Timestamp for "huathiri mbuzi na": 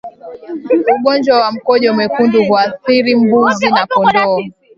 2.45-3.85